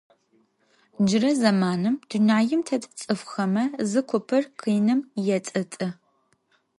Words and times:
Джырэ 1.05 1.31
зэманым, 1.39 1.95
дунаим 2.09 2.61
тет 2.67 2.83
цӏыфхэмэ, 2.99 3.63
зы 3.89 4.01
купыр 4.09 4.43
къиным 4.59 4.99
ецӏыцӏы. 5.35 5.87